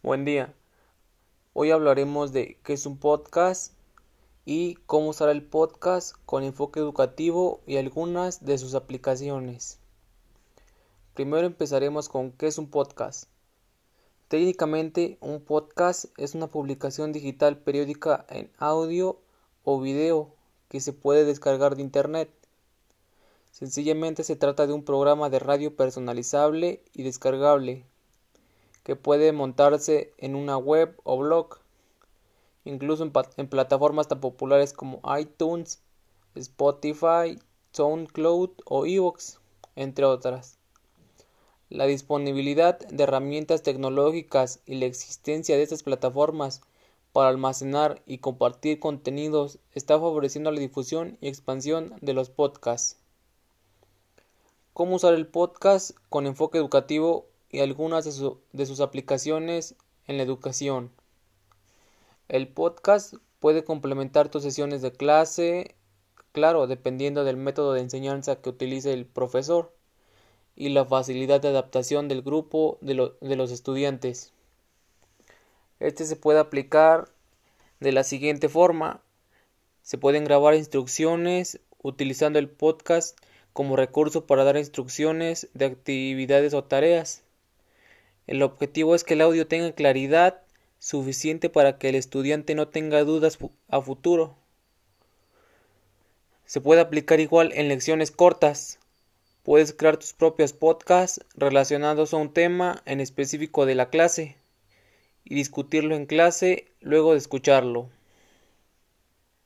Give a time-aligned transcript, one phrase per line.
[0.00, 0.54] Buen día.
[1.54, 3.72] Hoy hablaremos de qué es un podcast
[4.44, 9.80] y cómo usar el podcast con enfoque educativo y algunas de sus aplicaciones.
[11.14, 13.24] Primero empezaremos con qué es un podcast.
[14.28, 19.18] Técnicamente, un podcast es una publicación digital periódica en audio
[19.64, 20.32] o video
[20.68, 22.30] que se puede descargar de Internet.
[23.50, 27.84] Sencillamente se trata de un programa de radio personalizable y descargable
[28.88, 31.58] que puede montarse en una web o blog,
[32.64, 35.82] incluso en, plataformas tan populares como iTunes,
[36.34, 37.38] Spotify,
[37.72, 39.40] SoundCloud o Evox,
[39.76, 40.56] entre otras.
[41.68, 46.62] La disponibilidad de herramientas tecnológicas y la existencia de estas plataformas
[47.12, 52.96] para almacenar y compartir contenidos está favoreciendo la difusión y expansión de los podcasts.
[54.72, 59.74] ¿Cómo usar el podcast con enfoque educativo y algunas de, sus aplicaciones
[60.06, 60.90] en la educación.
[62.28, 65.74] El podcast puede complementar tus sesiones de clase,
[66.32, 69.72] claro, dependiendo del método de enseñanza que utilice el profesor
[70.56, 74.32] y la facilidad de adaptación del grupo de, los estudiantes.
[75.80, 77.08] Este se puede aplicar
[77.80, 79.00] de la siguiente forma.
[79.82, 83.16] Se pueden grabar instrucciones utilizando el podcast
[83.52, 87.22] como recurso para dar instrucciones de actividades o tareas.
[88.28, 90.42] El objetivo es que el audio tenga claridad
[90.78, 94.36] suficiente para que el estudiante no tenga dudas a futuro.
[96.44, 98.78] Se puede aplicar igual en lecciones cortas.
[99.44, 104.36] Puedes crear tus propios podcasts relacionados a un tema en específico de la clase
[105.24, 107.88] y discutirlo en clase luego de escucharlo.